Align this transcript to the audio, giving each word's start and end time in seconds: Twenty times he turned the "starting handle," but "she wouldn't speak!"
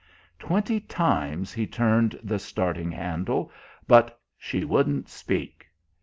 Twenty 0.39 0.79
times 0.79 1.53
he 1.53 1.67
turned 1.67 2.19
the 2.23 2.39
"starting 2.39 2.89
handle," 2.91 3.51
but 3.87 4.19
"she 4.35 4.65
wouldn't 4.65 5.07
speak!" 5.09 5.67